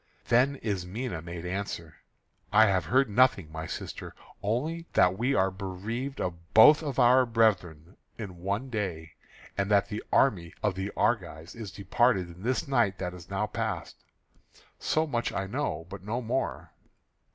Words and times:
Then 0.29 0.55
Ismené 0.63 1.23
made 1.23 1.45
answer: 1.45 1.97
"I 2.51 2.65
have 2.65 2.85
heard 2.85 3.07
nothing 3.07 3.51
my 3.51 3.67
sister, 3.67 4.15
only 4.41 4.87
that 4.93 5.15
we 5.15 5.35
are 5.35 5.51
bereaved 5.51 6.19
of 6.19 6.51
both 6.55 6.81
of 6.81 6.97
our 6.97 7.23
brethren 7.23 7.97
in 8.17 8.37
one 8.39 8.71
day, 8.71 9.11
and 9.55 9.69
that 9.69 9.89
the 9.89 10.03
army 10.11 10.55
of 10.63 10.73
the 10.73 10.91
Argives 10.97 11.53
is 11.53 11.69
departed 11.71 12.31
in 12.35 12.41
this 12.41 12.67
night 12.67 12.97
that 12.97 13.13
is 13.13 13.29
now 13.29 13.45
past. 13.45 14.03
So 14.79 15.05
much 15.05 15.31
I 15.31 15.45
know, 15.45 15.85
but 15.87 16.01
no 16.01 16.19
more." 16.19 16.71